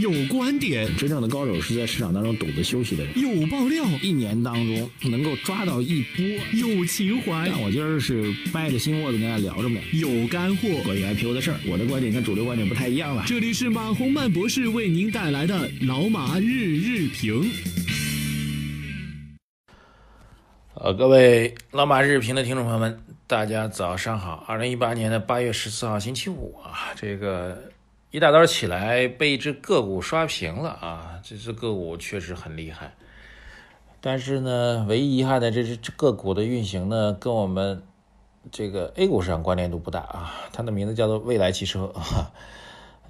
[0.00, 3.12] 有观点，真正的高手是在市场当中懂得休息的人。
[3.20, 6.24] 有爆料，一年当中能够抓到一波。
[6.54, 9.78] 有情怀，但我今儿是掰着心窝子跟大家聊着呢。
[9.92, 13.24] 有干货，关于 IPO 的事儿，我的观点跟主流观点不太一样了。
[13.26, 17.50] 这里是马洪曼博士为您带来的老马日日评。
[20.76, 24.46] 呃，各位老马日评的听众朋友们，大家早上好。
[24.48, 27.70] 二零一八年的八月十四号星期五啊，这个
[28.10, 32.92] 一大早起来被一只个股刷屏了啊，这只个股确实很厉害。
[34.00, 37.84] 但是呢，唯一遗憾的这只个股的运行呢，跟我们
[38.50, 40.34] 这个 A 股市场关联度不大啊。
[40.52, 42.32] 它的名字叫做未来汽车啊。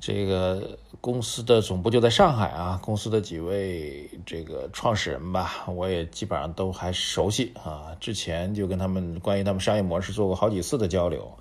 [0.01, 7.97] 这个公司的总部就在上海啊，公司的几位这个创始人吧，我也基本上都还熟悉啊。
[8.01, 11.39] 之前就跟他们关于他们商业模式做过好几次的交流。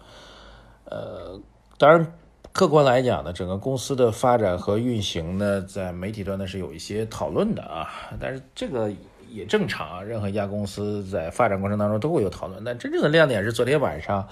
[0.86, 1.40] 呃，
[1.78, 2.14] 当然，
[2.52, 7.88] 客观来讲呢，整个公司的发展和运行呢，在媒体端呢是有一些讨论的啊。
[8.20, 8.92] 但是这个
[9.30, 12.64] 也正常啊，任何一家公司在发展过程当中都会有讨论。
[12.64, 14.28] 但真正的亮点是昨天晚上。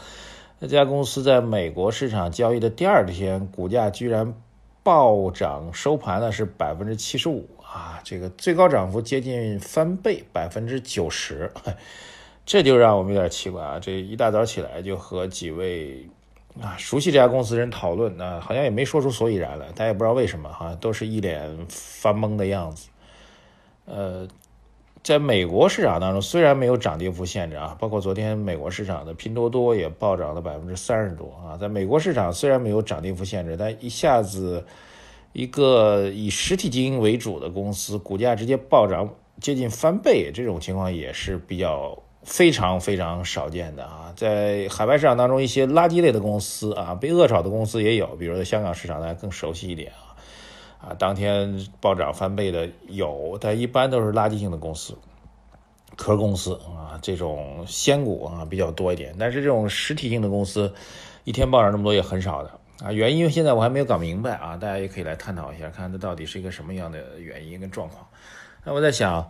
[0.59, 4.33] 那家公司在美国市场交易的第二天，股价居然
[4.81, 8.01] 暴涨，收盘呢是百分之七十五啊！
[8.03, 11.51] 这个最高涨幅接近翻倍，百分之九十，
[12.43, 13.79] 这就让我们有点奇怪啊！
[13.79, 16.09] 这一大早起来就和几位
[16.61, 22.89] 啊熟悉这家公司人讨论，啊，好像也没说出所以然来，大家也不知道为什么哈，都是一脸发懵的样子，
[23.85, 24.27] 呃。
[25.03, 31.55] 在美国市场当中，虽然没有涨跌幅限制啊，包括昨天美国市场的拼多多也暴涨了百分之三十多啊。
[31.55, 34.65] 在美国市场虽然没有涨跌幅限制，但一下子
[35.31, 44.13] 一个以实体经营为主的公司股价直接暴涨接近翻倍，这种情况也是比较非常非常少见的啊。
[44.15, 50.13] 在海外市场当中，一些垃圾类的公司啊，被恶炒的公司也有，比如在香港市场大家更熟悉一点啊。
[50.79, 54.95] 啊，当天暴涨翻倍的有，但一般都是垃圾性的公司、
[55.95, 59.15] 壳公司啊，这种仙股啊比较多一点。
[59.17, 60.71] 但是这种实体性的公司，
[61.23, 62.51] 一天暴涨这么多也很少的
[62.83, 62.91] 啊。
[62.91, 68.05] 原因现在我还没有搞明白啊，大家也可以来探讨一下，看它到底是一个什么样的原因跟状况。
[68.63, 69.27] 那我在想，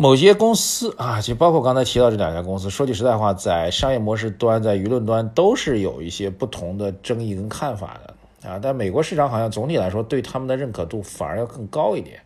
[0.00, 8.48] 某些公司啊，就包括刚才提到这两家公司，说句实在话，在商业模式端、在舆论端都是有一些不同的争议跟看法的。
[8.48, 12.20] 啊，但美国市场好像总体来说对他们的认可度反而要更高一点，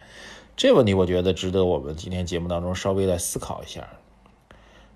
[0.55, 3.89] 这问题我觉得值得我们今天节目当中稍微来思考一下。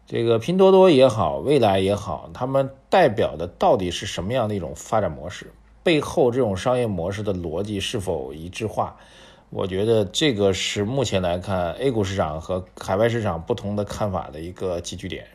[0.06, 5.50] 这个拼多多也好，未来也好，他们代表的到底是什么样的一种发展模式？
[5.82, 8.96] 背后这种商业模式的逻辑是否一致化？
[9.50, 15.26] 我觉得这个是目前来看 A 股市场和海外市场不同的看法的一个集聚点。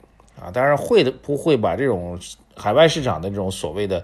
[0.41, 2.19] 啊，当然会的不会把这种
[2.55, 4.03] 海外市场的这种所谓的。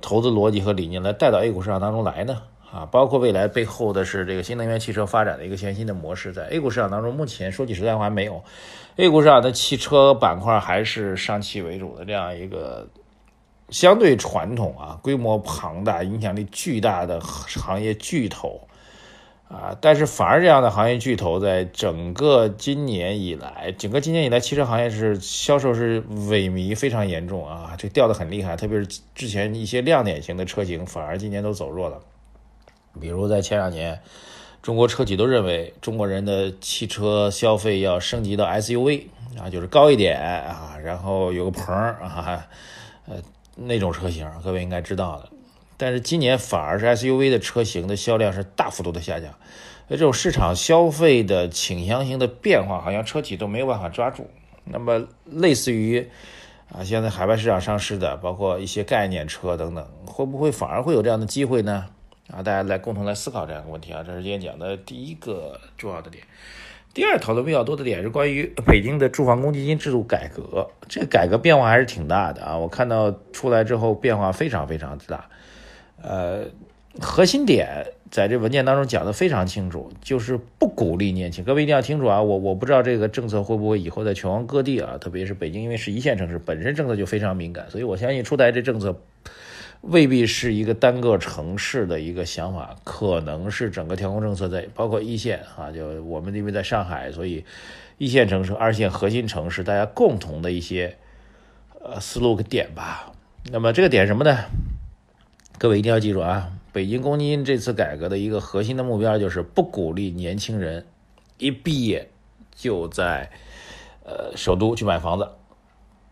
[0.00, 2.40] 投资逻辑和理念来带到 A 股市场当中来呢？
[2.70, 8.40] 啊，包括未来背后的是这个新能源汽车发展的一个全新的模式，在 A 股市场当中，目前说句实在话没有。
[8.94, 12.86] A 股市场的汽车板块还是上汽为主的这样一个
[13.70, 18.67] 相对传统啊，规模庞大、影响力巨大的行业巨头。
[19.48, 28.54] 啊，但是反而这样的行业巨头，在整个今年以来，整个今年以来，汽车行业是销售是萎靡非常严重啊，这掉的很厉害。
[28.56, 31.98] 特别是之前一些亮点型的车型，反而今年都走弱了。
[33.00, 33.98] 比如在前两年，
[34.60, 39.04] 中国车企都认为中国人的汽车消费要升级到 SUV
[39.40, 42.46] 啊，就是高一点啊，然后有个棚啊，
[43.06, 43.16] 呃，
[43.54, 45.37] 那种车型，各位应该知道的。
[45.78, 49.32] 但是今年反而是 SUV 的车型的销量是大幅度的下降，
[49.88, 54.28] 这种市场消费的倾向性的变化，好像车企都没有办法抓住。
[54.64, 56.10] 那么类似于
[56.70, 61.86] 啊，现在海外市场上市的，包括一些概念车等等，会不会反而会有这样的机会呢？
[62.30, 66.24] 啊，大家来共同来思考这样一个问题啊，这是今天讲的第一个重要的点。
[66.92, 75.26] 第二讨论比较多的点是关于 北京的住房公积金制度改革，这个改革变化还是挺大的啊，我看到出来之后变化非常非常之大。
[76.02, 76.44] 呃，
[77.00, 81.44] 核心点在这文件当中讲的非常清楚，就是不鼓励年轻。
[81.44, 89.00] 各位一定要清楚啊，我我不知道这个政策会不会以后在全国各地啊，特别是北京，因为是一线城市，本身政策就非常敏感，所以我相信出台这政策
[89.80, 97.44] 未必是一个单个城市的一个想法，可能是整个调控政策在包括一线啊，就我们因为在上海，所以
[97.98, 100.96] 一线城市、二线核心城市大家共同的一些
[101.82, 103.12] 呃思路个点吧。
[103.50, 104.36] 那么这个点什么呢？
[105.58, 106.52] 各位一定要记住啊！
[106.72, 110.86] 北京公积金这次改革的一个核心的目标就是不鼓励年轻人
[111.36, 112.10] 一毕业
[112.54, 113.28] 就在
[114.04, 115.28] 呃首都去买房子。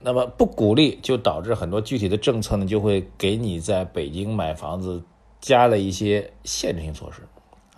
[0.00, 5.04] 那么不鼓励，就导致很多具体的政策呢，就会给你在北京买房子
[5.40, 7.22] 加了一些限制性措施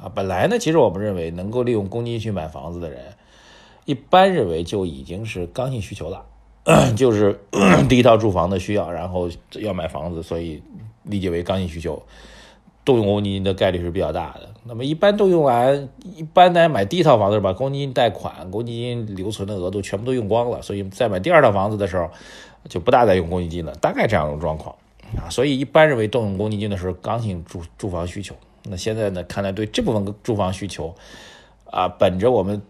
[0.03, 0.11] 啊。
[0.15, 3.13] 本来呢，其实我们认为能够利用公积金去买房子的人，
[3.85, 6.25] 一般认为就已经是刚性需求了，
[6.97, 7.39] 就是
[7.89, 9.29] 第一套住房的需要，然后
[9.61, 10.63] 要买房子，所以
[11.05, 12.03] 理解为刚性需求。
[12.85, 14.49] 动用公积金的概率是比较大的。
[14.65, 22.09] 那么一般动用完，一般来买第一套房子把公积金贷款、公积金留存的额度全部都用光了，所以在买第二套房子的时候
[22.67, 24.75] 就不大再用公积金了，大概这样一种状况
[25.19, 25.29] 啊。
[25.29, 28.35] 所以一般认为动用公积金的时候，刚性住住房需求。
[28.65, 30.95] 那现在呢，看来对这部分住房需求
[31.71, 32.63] 啊，本着我们。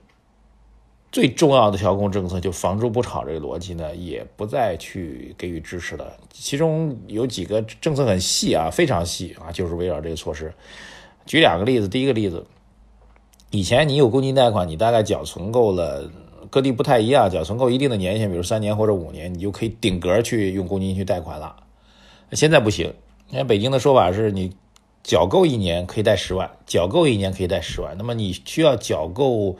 [1.11, 6.13] 最重要的调控政策就房住不炒这个逻辑呢，也不再去给予支持了。
[6.31, 10.53] 其中有几个政策很细啊，非常细啊，就是围绕这个措施。
[11.25, 12.45] 举两个例子，第一个例子，
[13.51, 16.11] 以前你有公积金贷款，你大概缴存够了，
[16.51, 21.57] 各地不太一样，缴存够一定的年限，比如三年或者五年，你就可以顶格去用公积金去贷款了。
[22.33, 22.93] 现在不行，
[23.31, 24.53] 现在北京的说法是你
[25.03, 29.57] 缴够一年可以贷十万，缴够一年可以贷十万，那么你需要缴够。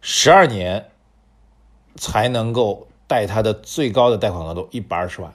[0.00, 0.86] 十二年
[1.96, 5.32] 才能够贷他的最高的贷款额度一百二十万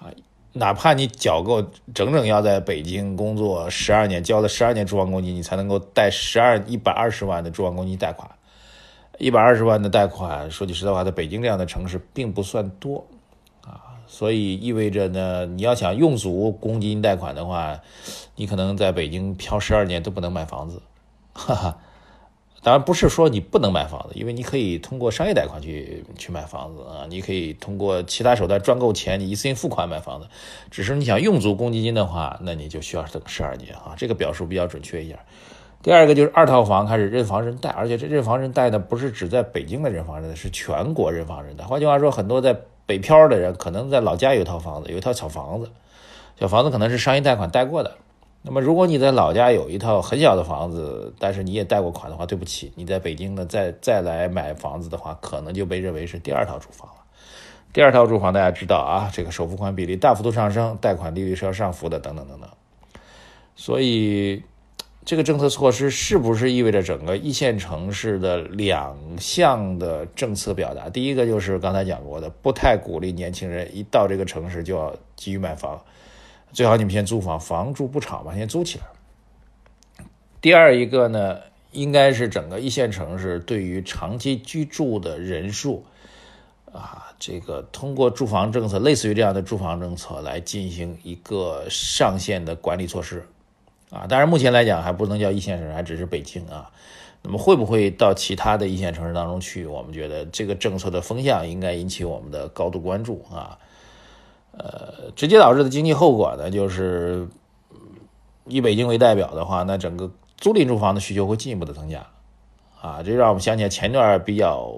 [0.00, 0.12] 啊，
[0.52, 1.62] 哪怕你缴够
[1.94, 8.30] 整整要在北京工作十二年，交了十二年住房公积金，你才能够贷十二一百二十万的住房公积金贷款。
[9.18, 13.06] 一百二十万的贷款，说句实在话，在北京这样的城市并不算多
[13.64, 17.80] 啊，所以意味着呢，你要想用足公积金贷款的话，
[18.34, 20.82] 你可能在北京漂十二年都不能买房子，
[21.32, 21.78] 哈哈。
[22.64, 30.26] 当然不是说你不能买房子，因为你可以通过商业贷款去去买房子啊，你可以通过其他手段赚够钱，你一次性付款买房子。
[30.70, 35.18] 只是你想用足公积金的话，那你就需要等十二年啊，这个表述比较准确一点。
[35.82, 41.66] 第二个就是二套房开始认房认贷，而且这认房认贷呢，不是只在北京的认房认贷，是全国认房认贷。
[41.66, 45.68] 换句话说，很多在北漂的人可能在老家有一套房子，有一套小房子，
[46.40, 47.94] 小房子可能是商业贷款贷过的。
[48.46, 56.96] 那么，如果你在老家有一套很小的房子，但是你也贷过款的话，对不起，你在北京呢再再来买房子的话，可能就被认为是第二套住房了。
[57.72, 62.50] 第二套住房大家知道啊，这个首付款比例大幅度上升，贷款利率是要上浮的，等等等等。
[63.56, 64.42] 所以，
[65.06, 70.90] 这个政策措施是不是意味着整个一线城市的两项的政策表达？
[70.90, 75.80] 第一个就是刚才讲过的，不太鼓励年轻人一到这个城市就要急于买房。
[76.54, 78.84] 最好你们先租房，房住不炒嘛，先租起来。
[80.40, 81.40] 第二一个呢，
[81.72, 85.84] 应该是整个一线城市对于长期居住的人数，
[86.72, 93.26] 啊，这个通过住房政策，类似于这样的住房政策来进行一个上限的管理措施，
[93.90, 96.70] 啊，当然目前来讲还不能叫一线城市，还只是北京啊。
[97.22, 99.66] 那么会不会到其他的一线城市当中去？
[99.66, 103.58] 我们觉得这个政策的风向应该引起我们的高度关注啊。
[104.56, 107.26] 呃，直接导致的经济后果呢，就是
[108.46, 112.06] 以北京为代表的话，那整个租赁住房的需求会进一步的增加，
[112.80, 114.72] 啊，这让我们想起来前段比较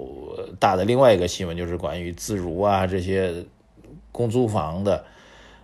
[0.58, 3.44] 大的另外一个新闻，就是关于自如啊这些
[4.12, 5.05] 公租房的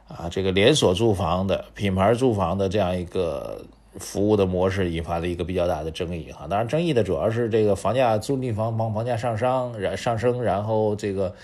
[0.08, 3.64] 啊这个连锁住房的品牌住房的这样一个
[3.98, 6.46] 服务的模式，引发了一个比较大的争议哈。
[6.50, 11.34] 当然，争议的主要是这个房价租赁房房房价上升，然上升，然后这个。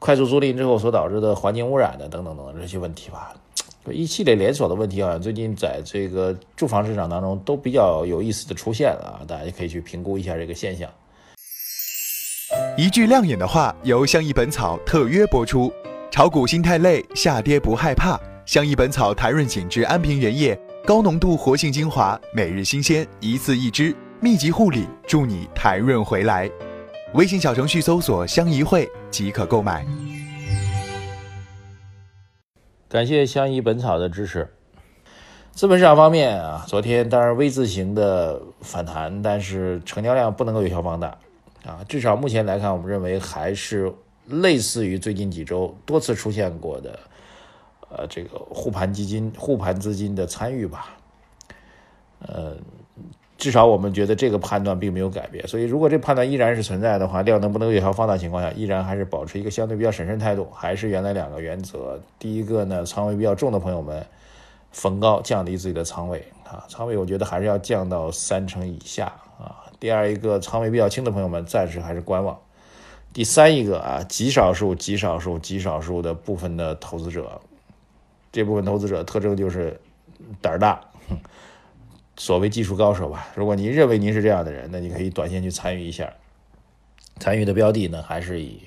[0.00, 3.34] 快速租赁之后所导致的环境污染的等等等等这些问题吧，
[3.92, 10.90] 一系列连锁的问题好像，最近在这个住房市场当中都比较有意思的出现了啊，大家可以去评估一下这个现象。
[12.78, 15.70] 一句亮眼的话，由相宜本草特约播出。
[16.10, 18.18] 炒股心太累，下跌不害怕。
[18.46, 26.50] 相宜本草台润紧致安瓶原液，高浓度活性精华，每日新鲜，一次一支，密集护理，助你台润回来。
[27.12, 29.84] 微信小程序搜索“相宜会”即可购买。
[32.88, 34.48] 感谢相宜本草的支持。
[35.50, 41.08] 资本市场方面啊，昨天当然 V 字形的反弹，但是成交量不能够有效放大
[41.64, 41.84] 啊。
[41.88, 43.92] 至少目前来看，我们认为还是
[44.26, 46.98] 类似于最近几周多次出现过的，
[47.88, 50.90] 呃，这个护盘基金、护盘资金的参与吧，
[52.20, 52.56] 呃。
[53.40, 61.98] 至少我们觉得这个判断并没有改变，所以如果这判断依然是存在的话，量能不能有效放大情况下，依然还是保持一个相对比较审慎态度，还是原来两个原则。
[62.18, 64.04] 第一个呢，仓位比较重的朋友们
[64.70, 69.06] 逢高降低自己的仓位啊，仓位我觉得还是要降到三成以下
[69.38, 69.64] 啊。
[69.80, 72.38] 第二一个，仓位比较轻的朋友们暂时还是观望。
[73.14, 77.40] 第三一个啊，极少数、极少数、极少数的部分的投资者，
[78.30, 79.80] 这部分投资者特征就是
[80.42, 80.78] 胆儿大。
[82.20, 86.12] 所谓技术高手吧，如果您认为您是这样的人，那你可以短线去参与一下。
[87.18, 88.60] 参与的标的呢，还是以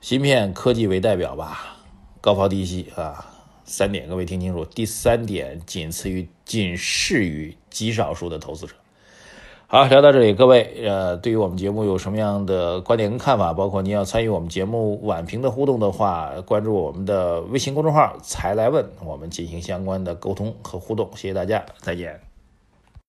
[0.00, 1.76] 芯片科技为代表吧，
[2.20, 3.24] 高抛低吸啊，
[3.64, 8.74] 三点，各位听清楚，第三点仅次于、仅适于极少数的投资者。
[9.68, 13.52] 好，聊到这里，各位，呃，对于我们节目有什么样的观点跟看法？
[13.52, 21.08] 包括您要参与我们节目晚评的互动的话，关注我们的微信公众号“才来问”，我们进行相关的沟通和互动。
[21.14, 22.31] 谢谢大家，再见。